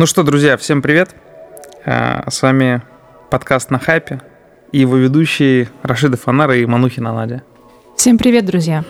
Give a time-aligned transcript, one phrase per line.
[0.00, 1.14] Ну что, друзья, всем привет.
[1.84, 2.80] А, с вами
[3.28, 4.22] подкаст «На хайпе»
[4.72, 7.42] и его ведущие Рашида Фанара и Манухина Надя.
[7.98, 8.82] Всем привет, друзья.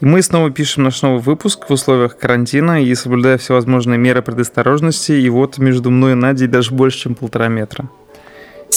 [0.00, 5.12] И мы снова пишем наш новый выпуск в условиях карантина и соблюдая всевозможные меры предосторожности.
[5.12, 7.90] И вот между мной и Надей даже больше, чем полтора метра.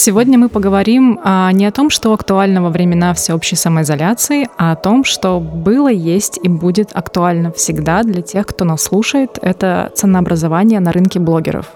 [0.00, 4.76] Сегодня мы поговорим а, не о том, что актуально во времена всеобщей самоизоляции, а о
[4.76, 9.40] том, что было, есть и будет актуально всегда для тех, кто нас слушает.
[9.42, 11.72] Это ценообразование на рынке блогеров.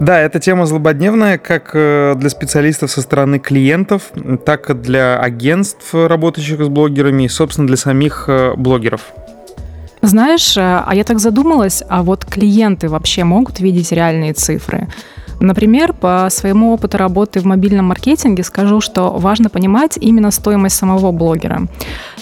[0.00, 4.10] Да, эта тема злободневная как э, для специалистов со стороны клиентов,
[4.46, 9.12] так и для агентств, работающих с блогерами, и, собственно, для самих э, блогеров.
[10.00, 14.88] Знаешь, э, а я так задумалась, а вот клиенты вообще могут видеть реальные цифры?
[15.40, 21.12] Например, по своему опыту работы в мобильном маркетинге скажу, что важно понимать именно стоимость самого
[21.12, 21.66] блогера,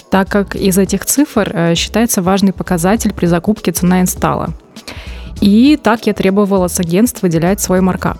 [0.09, 4.49] так как из этих цифр э, считается важный показатель при закупке цена инсталла.
[5.41, 8.17] И так я требовала с агентств выделять свой маркап.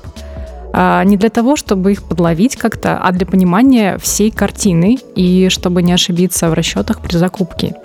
[0.76, 5.84] А не для того, чтобы их подловить как-то, а для понимания всей картины и чтобы
[5.84, 7.76] не ошибиться в расчетах при закупке.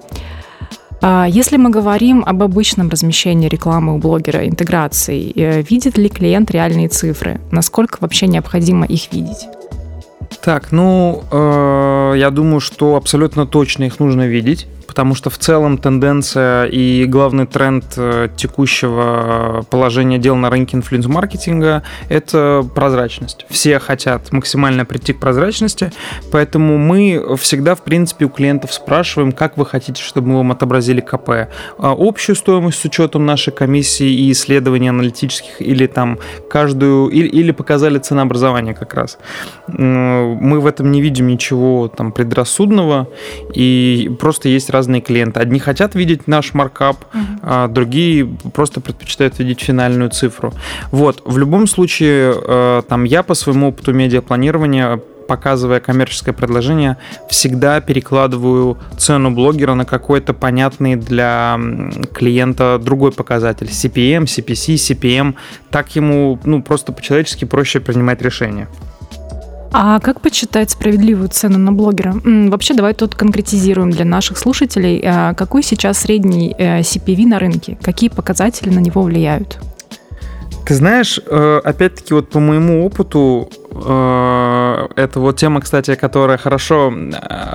[1.00, 6.50] А если мы говорим об обычном размещении рекламы у блогера, интеграции, э, видит ли клиент
[6.50, 7.40] реальные цифры?
[7.52, 9.46] Насколько вообще необходимо их видеть?
[10.42, 15.78] Так, ну, э, я думаю, что абсолютно точно их нужно видеть потому что в целом
[15.78, 23.46] тенденция и главный тренд э, текущего положения дел на рынке инфлюенс-маркетинга– это прозрачность.
[23.48, 25.92] Все хотят максимально прийти к прозрачности,
[26.32, 31.00] поэтому мы всегда, в принципе, у клиентов спрашиваем, как вы хотите, чтобы мы вам отобразили
[31.00, 31.28] КП.
[31.78, 36.18] А общую стоимость с учетом нашей комиссии и исследований аналитических или там
[36.50, 39.18] каждую, или, или показали ценообразование как раз.
[40.24, 43.08] Мы в этом не видим ничего там предрассудного,
[43.54, 45.40] и просто есть разные клиенты.
[45.40, 47.22] Одни хотят видеть наш маркап, угу.
[47.42, 50.52] а другие просто предпочитают видеть финальную цифру.
[50.90, 56.96] Вот, в любом случае, э, там я по своему опыту медиапланирования показывая коммерческое предложение,
[57.28, 61.60] всегда перекладываю цену блогера на какой-то понятный для
[62.14, 63.66] клиента другой показатель.
[63.66, 65.34] CPM, CPC, CPM.
[65.70, 68.68] Так ему ну, просто по-человечески проще принимать решения.
[69.72, 72.14] А как почитать справедливую цену на блогера?
[72.24, 77.78] Вообще, давай тут конкретизируем для наших слушателей, а, какой сейчас средний э, CPV на рынке,
[77.82, 79.58] какие показатели на него влияют?
[80.68, 86.92] Ты знаешь, э, опять-таки, вот по моему опыту, э, это вот тема, кстати, которая хорошо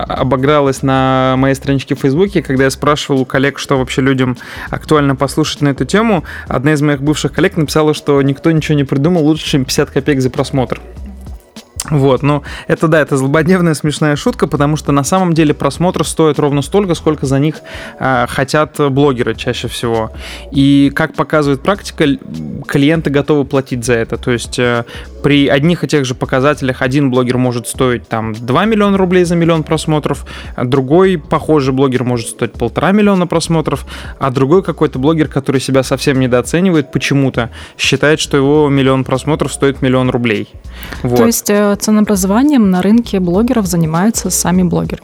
[0.07, 4.35] обыгралась на моей страничке в Фейсбуке, когда я спрашивал у коллег, что вообще людям
[4.72, 6.24] актуально послушать на эту тему.
[6.47, 10.19] Одна из моих бывших коллег написала, что никто ничего не придумал лучше, чем 50 копеек
[10.19, 10.81] за просмотр.
[11.90, 16.40] Вот, ну, это да, это злободневная смешная шутка, потому что на самом деле просмотр стоит
[16.40, 17.56] ровно столько, сколько за них
[18.00, 20.12] э, хотят блогеры чаще всего.
[20.52, 22.06] И как показывает практика,
[22.68, 24.18] клиенты готовы платить за это.
[24.18, 24.86] То есть э,
[25.24, 29.36] при одних и тех же показателях один блогер может стоить там 2 миллиона рублей за
[29.36, 33.86] миллион просмотров, а другой похожий блогер может стоить полтора миллиона просмотров,
[34.20, 39.82] а другой какой-то блогер, который себя совсем недооценивает почему-то, считает, что его миллион просмотров стоит
[39.82, 40.50] миллион рублей.
[41.02, 41.18] Вот.
[41.18, 45.02] То есть э, ценообразованием на рынке блогеров занимаются сами блогеры?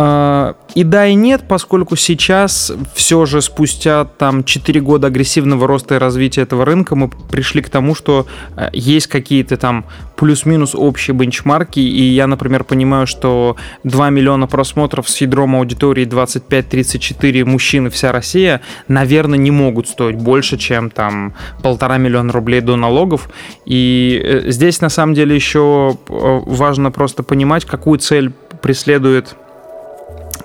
[0.00, 5.96] А, и да, и нет, поскольку сейчас все же спустя там 4 года агрессивного роста
[5.96, 11.16] и развития этого рынка мы пришли к тому, что э, есть какие-то там плюс-минус общие
[11.16, 17.90] бенчмарки, и я, например, понимаю, что 2 миллиона просмотров с ядром аудитории 25-34 мужчин и
[17.90, 23.28] вся Россия, наверное, не могут стоить больше, чем там полтора миллиона рублей до налогов.
[23.64, 28.30] И э, здесь на самом деле еще э, важно просто понимать, какую цель
[28.62, 29.34] преследует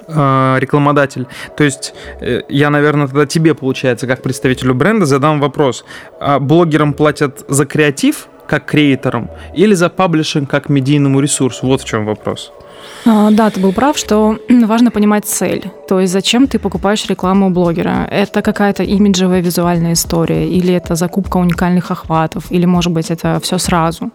[0.07, 1.27] рекламодатель.
[1.57, 5.85] То есть э, я, наверное, тогда тебе, получается, как представителю бренда, задам вопрос.
[6.19, 11.65] А блогерам платят за креатив, как креаторам, или за паблишинг, как медийному ресурсу?
[11.67, 12.51] Вот в чем вопрос.
[13.05, 15.71] А, да, ты был прав, что важно понимать цель.
[15.87, 18.07] То есть зачем ты покупаешь рекламу у блогера?
[18.11, 23.57] Это какая-то имиджевая визуальная история, или это закупка уникальных охватов, или, может быть, это все
[23.57, 24.11] сразу.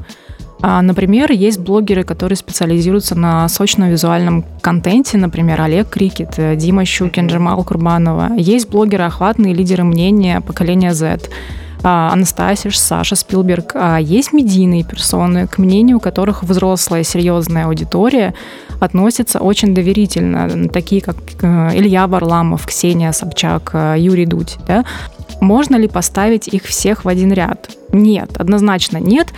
[0.60, 6.84] А, например, есть блогеры, которые специализируются на сочном визуальном контенте, например, Олег Крикет, э, Дима
[6.84, 8.32] Щукин, Джамал Курбанова.
[8.37, 11.28] Есть блогеры охватные лидеры мнения поколения Z.
[11.84, 13.72] А, Анастасия, Саша Спилберг.
[13.75, 18.34] А есть медийные персоны, к мнению которых взрослая серьезная аудитория
[18.81, 24.56] относится очень доверительно, такие как э, Илья Варламов, Ксения Собчак, э, Юрий Дудь.
[24.66, 24.84] Да?
[25.41, 27.71] Можно ли поставить их всех в один ряд?
[27.93, 29.29] Нет, однозначно нет.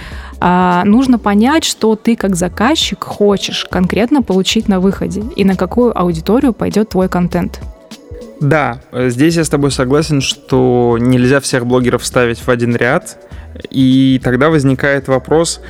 [0.40, 5.96] А, нужно понять, что ты как заказчик хочешь конкретно получить на выходе и на какую
[5.98, 7.60] аудиторию пойдет твой контент.
[8.40, 13.18] Да, здесь я с тобой согласен, что нельзя всех блогеров ставить в один ряд.
[13.70, 15.60] И тогда возникает вопрос,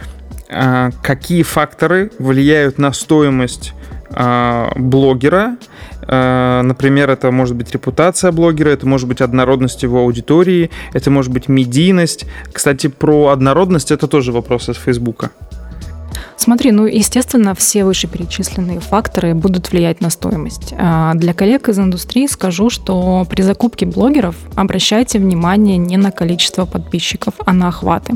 [0.48, 3.72] а, какие факторы влияют на стоимость
[4.10, 5.56] а, блогера.
[6.02, 11.32] А, например, это может быть репутация блогера, это может быть однородность его аудитории, это может
[11.32, 12.26] быть медийность.
[12.52, 15.30] Кстати, про однородность это тоже вопрос из Фейсбука.
[16.42, 20.72] Смотри, ну, естественно, все вышеперечисленные факторы будут влиять на стоимость.
[20.78, 26.64] А, для коллег из индустрии скажу, что при закупке блогеров обращайте внимание не на количество
[26.64, 28.14] подписчиков, а на охваты,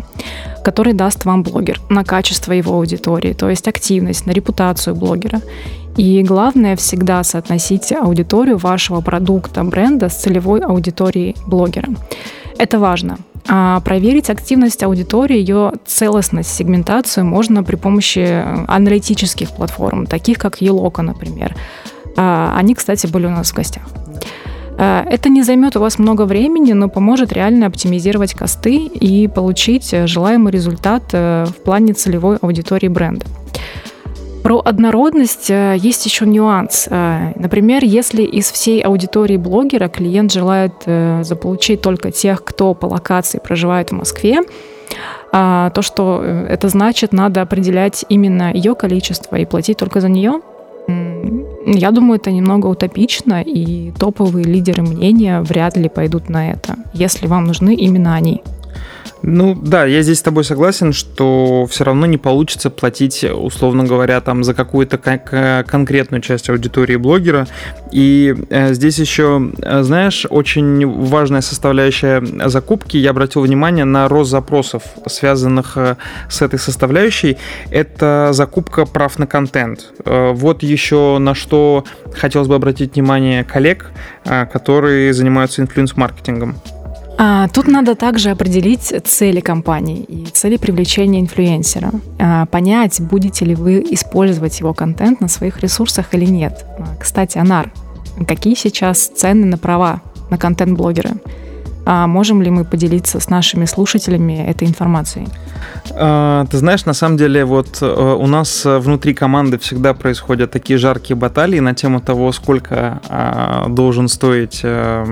[0.64, 5.42] которые даст вам блогер, на качество его аудитории, то есть активность, на репутацию блогера.
[5.98, 11.90] И главное всегда соотносить аудиторию вашего продукта, бренда с целевой аудиторией блогера.
[12.56, 13.18] Это важно,
[13.84, 21.02] проверить активность аудитории, ее целостность, сегментацию можно при помощи э, аналитических платформ, таких как Елока,
[21.02, 21.54] например.
[22.16, 23.82] А, они, кстати, были у нас в гостях.
[24.76, 29.92] А, это не займет у вас много времени, но поможет реально оптимизировать косты и получить
[29.92, 33.26] э, желаемый результат э, в плане целевой аудитории бренда.
[34.44, 36.86] Про однородность э, есть еще нюанс.
[36.90, 42.84] Э, например, если из всей аудитории блогера клиент желает э, заполучить только тех, кто по
[42.84, 44.42] локации проживает в Москве,
[45.32, 50.42] то, что это значит, надо определять именно ее количество и платить только за нее,
[51.66, 57.26] я думаю, это немного утопично, и топовые лидеры мнения вряд ли пойдут на это, если
[57.26, 58.42] вам нужны именно они.
[59.26, 64.20] Ну да, я здесь с тобой согласен, что все равно не получится платить, условно говоря,
[64.20, 67.46] там за какую-то кон- конкретную часть аудитории блогера.
[67.90, 74.30] И э, здесь еще, э, знаешь, очень важная составляющая закупки, я обратил внимание на рост
[74.30, 75.96] запросов, связанных э,
[76.28, 77.38] с этой составляющей,
[77.70, 79.90] это закупка прав на контент.
[80.04, 81.84] Э, вот еще на что
[82.14, 83.90] хотелось бы обратить внимание коллег,
[84.24, 86.56] которые занимаются инфлюенс-маркетингом.
[87.16, 91.92] А, тут надо также определить цели компании и цели привлечения инфлюенсера.
[92.18, 96.64] А, понять, будете ли вы использовать его контент на своих ресурсах или нет.
[96.78, 97.72] А, кстати, Анар,
[98.26, 100.00] какие сейчас цены на права
[100.30, 101.12] на контент-блогера?
[101.86, 105.28] А можем ли мы поделиться с нашими слушателями этой информацией?
[105.92, 110.78] А, ты знаешь, на самом деле, вот э, у нас внутри команды всегда происходят такие
[110.78, 115.04] жаркие баталии на тему того, сколько а, должен стоить, э,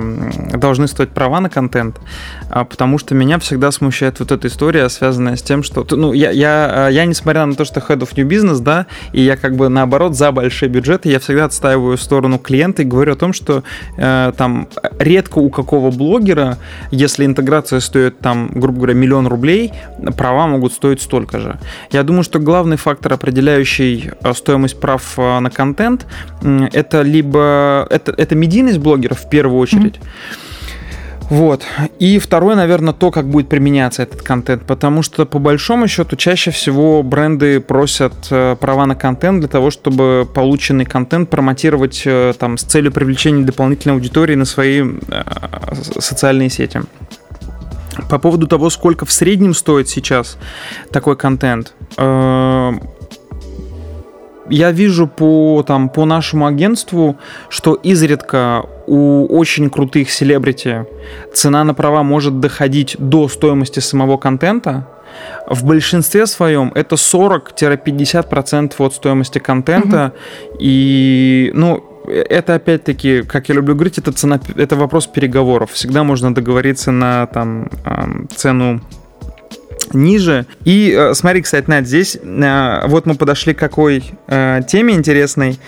[0.55, 2.01] должны стоить права на контент,
[2.49, 6.31] а, потому что меня всегда смущает вот эта история, связанная с тем, что, ну, я,
[6.31, 9.69] я, я несмотря на то, что head of new business, да, и я как бы
[9.69, 13.63] наоборот за большие бюджеты, я всегда отстаиваю сторону клиента и говорю о том, что
[13.97, 16.59] э, там редко у какого блогера
[16.91, 19.73] если интеграция стоит там, грубо говоря, миллион рублей,
[20.17, 21.59] права могут стоить столько же.
[21.91, 26.07] Я думаю, что главный фактор, определяющий э, стоимость прав э, на контент,
[26.73, 29.97] это либо это, это медийность блогеров в первую очередь.
[29.97, 30.52] Mm-hmm
[31.33, 31.63] вот.
[31.99, 36.51] И второе, наверное, то, как будет применяться этот контент, потому что по большому счету чаще
[36.51, 42.59] всего бренды просят э, права на контент для того, чтобы полученный контент промотировать э, там
[42.59, 45.23] с целью привлечения дополнительной аудитории на свои э,
[46.01, 46.83] социальные сети.
[48.11, 50.37] По поводу того, сколько в среднем стоит сейчас
[50.91, 51.73] такой контент,
[54.51, 57.17] я вижу по, там, по нашему агентству,
[57.49, 60.85] что изредка у очень крутых селебрити
[61.33, 64.87] цена на права может доходить до стоимости самого контента.
[65.47, 70.13] В большинстве своем это 40-50% от стоимости контента.
[70.51, 70.59] Угу.
[70.61, 75.71] И, ну, это опять-таки, как я люблю говорить, это цена, это вопрос переговоров.
[75.73, 77.69] Всегда можно договориться на там
[78.35, 78.81] цену
[79.95, 80.47] ниже.
[80.65, 85.59] И э, смотри, кстати, Надь, здесь э, вот мы подошли к какой э, теме интересной,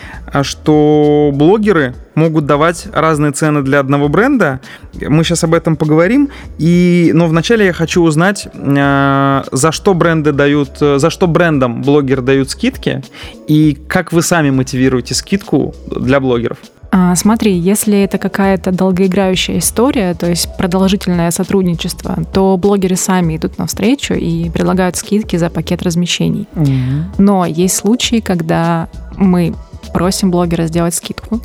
[0.42, 4.60] что блогеры могут давать разные цены для одного бренда.
[5.00, 6.30] Мы сейчас об этом поговорим.
[6.58, 12.50] И, но вначале я хочу узнать, за что бренды дают, за что брендам блогеры дают
[12.50, 13.02] скидки
[13.48, 16.58] и как вы сами мотивируете скидку для блогеров.
[16.96, 23.58] А, смотри, если это какая-то долгоиграющая история, то есть продолжительное сотрудничество, то блогеры сами идут
[23.58, 26.46] навстречу и предлагают скидки за пакет размещений.
[26.54, 27.02] Mm-hmm.
[27.18, 29.54] Но есть случаи, когда мы
[29.92, 31.40] просим блогера сделать скидку.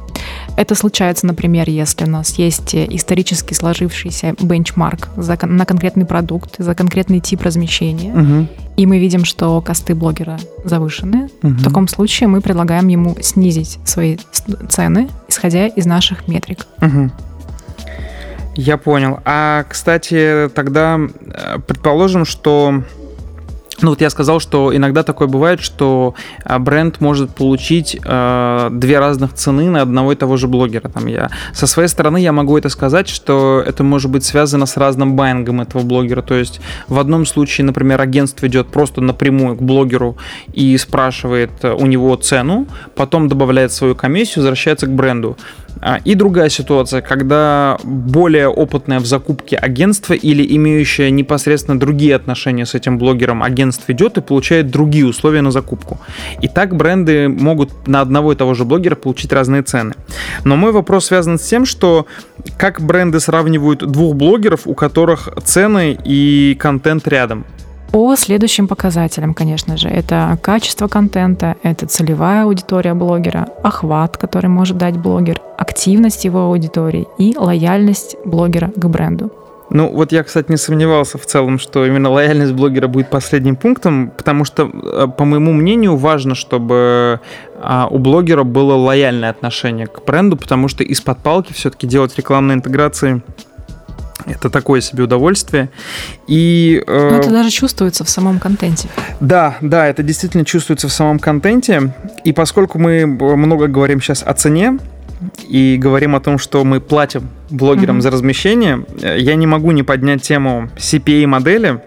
[0.56, 6.76] Это случается, например, если у нас есть исторически сложившийся бенчмарк за, на конкретный продукт, за
[6.76, 8.48] конкретный тип размещения, угу.
[8.78, 11.30] и мы видим, что косты блогера завышены.
[11.42, 11.54] Угу.
[11.54, 14.18] В таком случае мы предлагаем ему снизить свои
[14.70, 16.66] цены, исходя из наших метрик.
[16.82, 17.12] Угу.
[18.56, 19.20] Я понял.
[19.24, 22.84] А, кстати, тогда э, предположим, что
[23.82, 29.00] ну вот я сказал, что иногда такое бывает, что а, бренд может получить э, две
[29.00, 30.90] разных цены на одного и того же блогера.
[30.90, 34.78] Там я со своей стороны я могу это сказать, что это может быть связано с
[34.78, 36.22] разным байингом этого блогера.
[36.22, 40.18] То есть в одном случае, например, агентство идет просто напрямую к блогеру
[40.54, 45.38] и спрашивает э, у него цену, потом добавляет свою комиссию, возвращается к бренду.
[45.82, 52.66] А, и другая ситуация, когда более опытное в закупке агентство или имеющее непосредственно другие отношения
[52.66, 56.00] с этим блогером агентство ведет и получает другие условия на закупку.
[56.42, 59.94] И так бренды могут на одного и того же блогера получить разные цены.
[60.44, 62.06] Но мой вопрос связан с тем, что
[62.58, 67.46] как бренды сравнивают двух блогеров, у которых цены и контент рядом.
[67.92, 74.78] По следующим показателям, конечно же, это качество контента, это целевая аудитория блогера, охват, который может
[74.78, 79.32] дать блогер, активность его аудитории и лояльность блогера к бренду.
[79.72, 84.12] Ну, вот я, кстати, не сомневался в целом, что именно лояльность блогера будет последним пунктом,
[84.18, 87.20] потому что, э, по моему мнению, важно, чтобы
[87.62, 92.56] а, у блогера было лояльное отношение к бренду, потому что из-под палки все-таки делать рекламные
[92.56, 93.22] интеграции
[94.30, 95.70] это такое себе удовольствие.
[96.28, 98.88] И, э, Но это даже чувствуется в самом контенте.
[99.20, 101.94] Да, да, это действительно чувствуется в самом контенте.
[102.24, 104.80] И поскольку мы много говорим сейчас о цене,
[105.50, 108.02] и говорим о том, что мы платим блогерам mm-hmm.
[108.02, 111.82] за размещение, я не могу не поднять тему CPA-модели.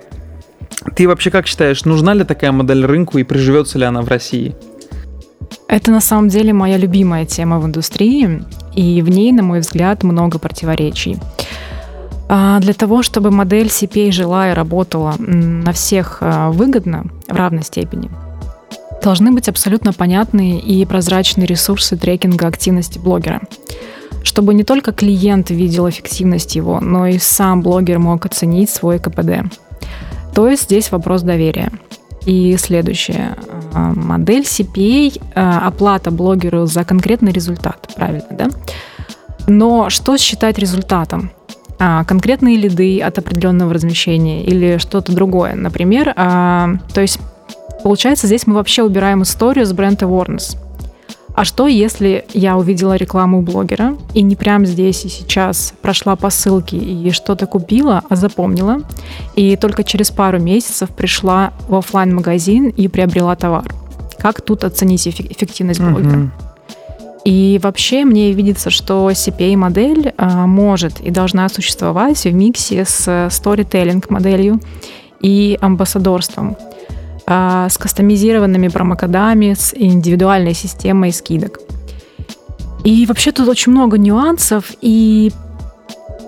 [0.94, 4.54] Ты вообще как считаешь, нужна ли такая модель рынку и приживется ли она в России?
[5.68, 8.42] Это на самом деле моя любимая тема в индустрии,
[8.74, 11.18] и в ней, на мой взгляд, много противоречий.
[12.28, 17.62] А, для того, чтобы модель CPA жила и работала на всех а, выгодно в равной
[17.62, 18.10] степени,
[19.02, 23.42] должны быть абсолютно понятные и прозрачные ресурсы трекинга активности блогера,
[24.22, 29.52] чтобы не только клиент видел эффективность его, но и сам блогер мог оценить свой КПД.
[30.34, 31.70] То есть здесь вопрос доверия.
[32.24, 33.36] И следующее.
[33.74, 38.48] А, модель CPA– оплата блогеру за конкретный результат, правильно, да?
[39.48, 41.32] Но что считать результатом?
[41.84, 45.56] А, конкретные лиды от определенного размещения или что-то другое.
[45.56, 47.18] Например, а, то есть
[47.82, 50.56] получается здесь мы вообще убираем историю с бренд awareness.
[51.34, 56.14] А что, если я увидела рекламу у блогера и не прямо здесь и сейчас прошла
[56.14, 58.82] по ссылке и что-то купила, а запомнила,
[59.34, 63.64] и только через пару месяцев пришла в офлайн магазин и приобрела товар?
[64.20, 66.16] Как тут оценить эффективность блогера?
[66.16, 66.51] Uh-huh.
[67.24, 74.60] И вообще мне видится, что CPA-модель а, может и должна существовать в миксе с сторителлинг-моделью
[75.20, 76.56] и амбассадорством,
[77.26, 81.60] а, с кастомизированными промокодами, с индивидуальной системой скидок.
[82.82, 85.30] И вообще тут очень много нюансов, и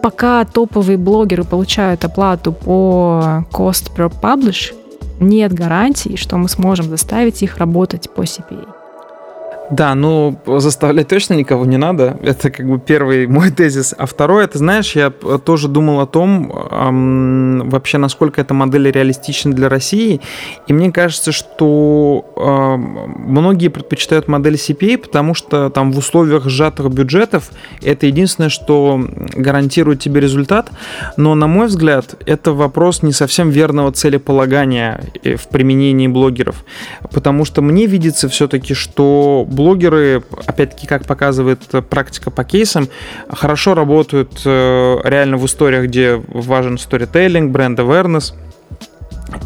[0.00, 4.72] пока топовые блогеры получают оплату по cost per publish,
[5.18, 8.83] нет гарантии, что мы сможем заставить их работать по CPA.
[9.71, 12.18] Да, ну заставлять точно никого не надо.
[12.23, 13.94] Это как бы первый мой тезис.
[13.97, 19.52] А второй, это знаешь, я тоже думал о том, эм, вообще насколько эта модель реалистична
[19.52, 20.21] для России.
[20.66, 26.90] И мне кажется, что эм, многие предпочитают модель CPA, потому что там в условиях сжатых
[26.90, 27.50] бюджетов
[27.83, 29.00] это единственное, что
[29.35, 30.71] гарантирует тебе результат.
[31.16, 36.64] Но, на мой взгляд, это вопрос не совсем верного целеполагания э, в применении блогеров.
[37.12, 42.88] Потому что мне видится все-таки, что блогеры, опять-таки, как показывает практика по кейсам,
[43.28, 48.34] хорошо работают э, реально в историях, где важен сторителлинг, бренд awareness.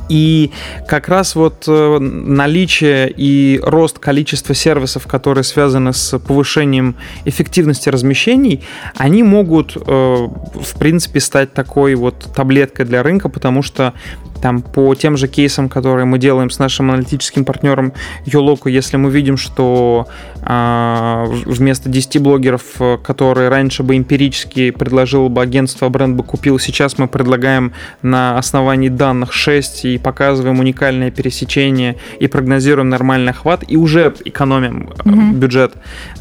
[0.09, 0.53] И
[0.87, 8.65] как раз вот э, наличие и рост количества сервисов, которые связаны с повышением эффективности размещений,
[8.97, 13.95] они могут, э, в принципе, стать такой вот таблеткой для рынка, потому что
[14.41, 17.93] там по тем же кейсам, которые мы делаем с нашим аналитическим партнером
[18.25, 20.07] Yoloco, если мы видим, что
[20.43, 22.63] э, вместо 10 блогеров,
[23.03, 28.89] которые раньше бы эмпирически предложил бы агентство, бренд бы купил, сейчас мы предлагаем на основании
[28.89, 35.33] данных 6 и показываем уникальное пересечение и прогнозируем нормальный охват и уже экономим mm-hmm.
[35.35, 35.75] бюджет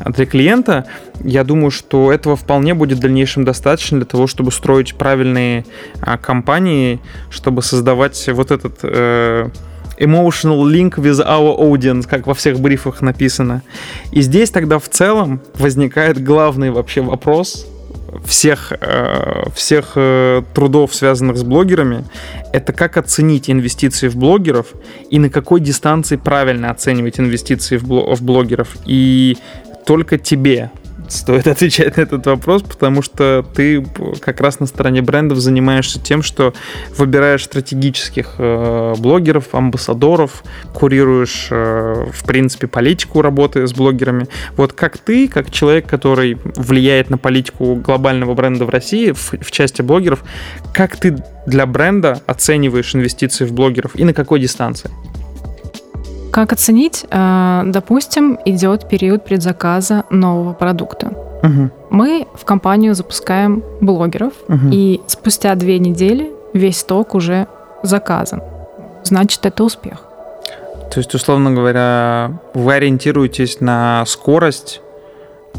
[0.05, 0.85] для клиента,
[1.23, 5.65] я думаю, что этого вполне будет в дальнейшем достаточно для того, чтобы строить правильные
[6.01, 6.99] а, компании,
[7.29, 9.49] чтобы создавать вот этот э,
[9.99, 13.63] emotional link with our audience, как во всех брифах написано.
[14.11, 17.67] И здесь тогда в целом возникает главный вообще вопрос
[18.25, 22.05] всех, э, всех э, трудов, связанных с блогерами,
[22.53, 24.67] это как оценить инвестиции в блогеров
[25.09, 28.77] и на какой дистанции правильно оценивать инвестиции в блогеров.
[28.85, 29.37] И
[29.85, 30.71] только тебе
[31.07, 33.85] стоит отвечать на этот вопрос, потому что ты
[34.21, 36.53] как раз на стороне брендов занимаешься тем, что
[36.95, 44.27] выбираешь стратегических э, блогеров, амбассадоров, курируешь, э, в принципе, политику работы с блогерами.
[44.55, 49.51] Вот как ты, как человек, который влияет на политику глобального бренда в России в, в
[49.51, 50.23] части блогеров,
[50.73, 54.91] как ты для бренда оцениваешь инвестиции в блогеров и на какой дистанции?
[56.37, 57.03] Как оценить?
[57.09, 61.07] Э, допустим, идет период предзаказа нового продукта.
[61.41, 61.69] Угу.
[61.89, 64.67] Мы в компанию запускаем блогеров, угу.
[64.71, 67.47] и спустя две недели весь сток уже
[67.81, 68.43] заказан.
[69.03, 70.03] Значит, это успех.
[70.91, 74.81] То есть, условно говоря, вы ориентируетесь на скорость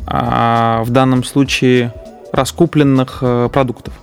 [0.06, 1.92] а в данном случае
[2.30, 3.94] раскупленных э, продуктов.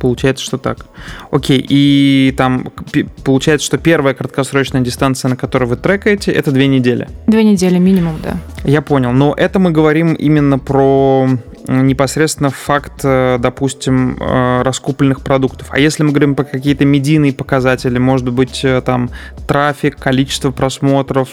[0.00, 0.86] Получается, что так.
[1.30, 2.68] Окей, и там
[3.22, 7.08] получается, что первая краткосрочная дистанция, на которой вы трекаете, это две недели.
[7.26, 8.38] Две недели минимум, да.
[8.64, 9.12] Я понял.
[9.12, 11.28] Но это мы говорим именно про
[11.68, 15.68] непосредственно факт, э, допустим, э, раскупленных продуктов.
[15.70, 19.10] А если мы говорим про какие-то медийные показатели, может быть, э, там
[19.46, 21.28] трафик, количество просмотров,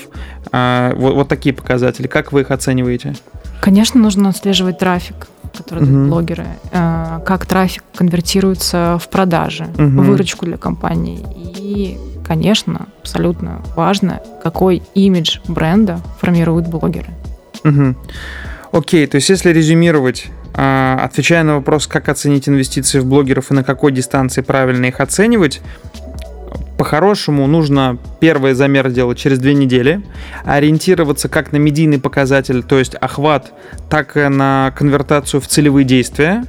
[0.51, 3.15] вот, вот такие показатели, как вы их оцениваете?
[3.59, 5.93] Конечно, нужно отслеживать трафик которые угу.
[5.93, 10.01] дают блогеры, э, как трафик конвертируется в продажи, угу.
[10.03, 11.25] выручку для компании.
[11.35, 17.09] И, конечно, абсолютно важно, какой имидж бренда формируют блогеры.
[17.63, 17.95] Угу.
[18.71, 23.53] Окей, то есть если резюмировать, э, отвечая на вопрос, как оценить инвестиции в блогеров и
[23.53, 25.61] на какой дистанции правильно их оценивать,
[26.77, 30.01] по-хорошему нужно первый замер делать через две недели,
[30.45, 33.51] ориентироваться как на медийный показатель, то есть охват,
[33.89, 36.45] так и на конвертацию в целевые действия.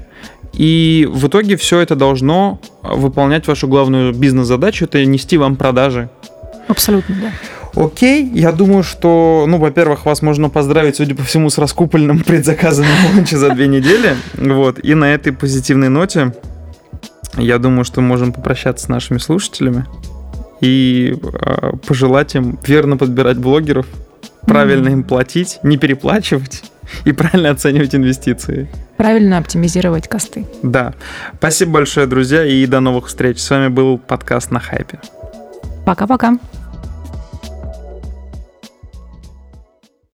[0.53, 6.11] И в итоге все это должно выполнять вашу главную бизнес-задачу, это нести вам продажи.
[6.69, 7.83] Абсолютно, да.
[7.83, 12.93] Окей, я думаю, что, ну, во-первых, вас можно поздравить, судя по всему, с раскупленным предзаказанным
[13.15, 14.17] ланче за две недели.
[14.35, 16.35] Вот, и на этой позитивной ноте
[17.37, 19.87] я думаю, что можем попрощаться с нашими слушателями
[20.61, 23.87] и э, пожелать им верно подбирать блогеров,
[24.47, 24.93] правильно mm-hmm.
[24.93, 26.65] им платить, не переплачивать
[27.05, 28.69] и правильно оценивать инвестиции.
[28.97, 30.47] Правильно оптимизировать косты.
[30.63, 30.95] Да.
[31.39, 33.39] Спасибо большое, друзья, и до новых встреч.
[33.39, 34.99] С вами был подкаст на хайпе.
[35.85, 36.39] Пока-пока.